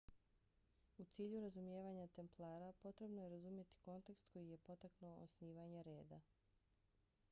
[0.97, 6.21] u cilju razumijevanja templara potrebno je razumjeti kontekst koji je potaknuo osnivanje reda